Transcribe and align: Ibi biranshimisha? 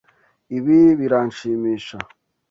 Ibi 0.57 0.77
biranshimisha? 0.99 1.97